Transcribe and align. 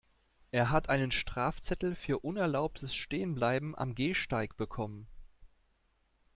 Er 0.51 0.71
hat 0.71 0.89
einen 0.89 1.11
Strafzettel 1.11 1.93
für 1.93 2.17
unerlaubtes 2.25 2.95
Stehenbleiben 2.95 3.75
am 3.77 3.93
Gehsteig 3.93 4.57
bekommen. 4.57 5.05